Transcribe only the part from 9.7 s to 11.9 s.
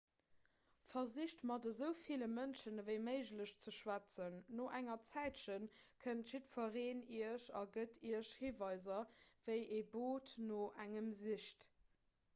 ee boot no engem sicht